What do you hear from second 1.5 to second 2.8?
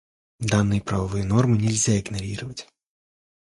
нельзя игнорировать.